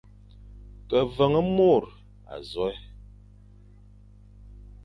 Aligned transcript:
Ke 0.89 0.99
veñ 1.15 1.33
môr 1.55 1.83
azôe, 2.35 2.73